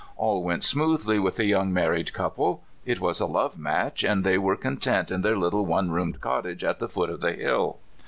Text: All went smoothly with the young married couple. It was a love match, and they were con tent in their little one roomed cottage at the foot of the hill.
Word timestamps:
All 0.17 0.41
went 0.43 0.63
smoothly 0.63 1.19
with 1.19 1.35
the 1.35 1.45
young 1.45 1.71
married 1.71 2.11
couple. 2.11 2.63
It 2.87 2.99
was 2.99 3.19
a 3.19 3.27
love 3.27 3.59
match, 3.59 4.03
and 4.03 4.23
they 4.23 4.39
were 4.39 4.55
con 4.55 4.77
tent 4.77 5.11
in 5.11 5.21
their 5.21 5.37
little 5.37 5.63
one 5.67 5.91
roomed 5.91 6.19
cottage 6.21 6.63
at 6.63 6.79
the 6.79 6.89
foot 6.89 7.11
of 7.11 7.21
the 7.21 7.33
hill. 7.33 7.77